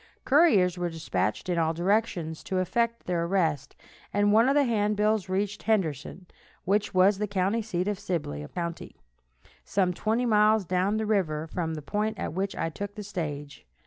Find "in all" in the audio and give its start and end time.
1.47-1.75